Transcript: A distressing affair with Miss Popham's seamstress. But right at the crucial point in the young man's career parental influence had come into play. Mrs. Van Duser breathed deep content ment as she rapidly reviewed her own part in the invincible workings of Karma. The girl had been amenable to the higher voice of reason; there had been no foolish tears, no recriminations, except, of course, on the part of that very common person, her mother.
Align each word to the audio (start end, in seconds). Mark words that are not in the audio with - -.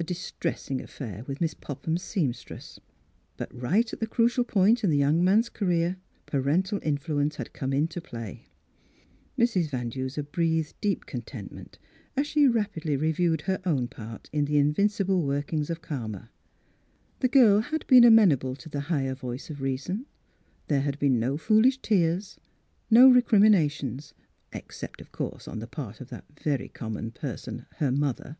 A 0.00 0.04
distressing 0.04 0.80
affair 0.80 1.22
with 1.26 1.38
Miss 1.38 1.52
Popham's 1.52 2.00
seamstress. 2.02 2.80
But 3.36 3.54
right 3.54 3.92
at 3.92 4.00
the 4.00 4.06
crucial 4.06 4.42
point 4.42 4.82
in 4.82 4.88
the 4.88 4.96
young 4.96 5.22
man's 5.22 5.50
career 5.50 5.98
parental 6.24 6.80
influence 6.82 7.36
had 7.36 7.52
come 7.52 7.74
into 7.74 8.00
play. 8.00 8.46
Mrs. 9.38 9.68
Van 9.68 9.90
Duser 9.90 10.22
breathed 10.22 10.76
deep 10.80 11.04
content 11.04 11.52
ment 11.52 11.78
as 12.16 12.26
she 12.26 12.48
rapidly 12.48 12.96
reviewed 12.96 13.42
her 13.42 13.60
own 13.66 13.86
part 13.86 14.30
in 14.32 14.46
the 14.46 14.56
invincible 14.56 15.20
workings 15.20 15.68
of 15.68 15.82
Karma. 15.82 16.30
The 17.20 17.28
girl 17.28 17.60
had 17.60 17.86
been 17.86 18.04
amenable 18.04 18.56
to 18.56 18.70
the 18.70 18.80
higher 18.88 19.14
voice 19.14 19.50
of 19.50 19.60
reason; 19.60 20.06
there 20.68 20.80
had 20.80 20.98
been 20.98 21.20
no 21.20 21.36
foolish 21.36 21.82
tears, 21.82 22.38
no 22.90 23.10
recriminations, 23.10 24.14
except, 24.54 25.02
of 25.02 25.12
course, 25.12 25.46
on 25.46 25.58
the 25.58 25.66
part 25.66 26.00
of 26.00 26.08
that 26.08 26.24
very 26.42 26.70
common 26.70 27.10
person, 27.10 27.66
her 27.76 27.92
mother. 27.92 28.38